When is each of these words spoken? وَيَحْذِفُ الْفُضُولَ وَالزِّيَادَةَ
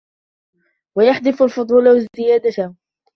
وَيَحْذِفُ 0.97 1.41
الْفُضُولَ 1.43 1.85
وَالزِّيَادَةَ 1.89 2.75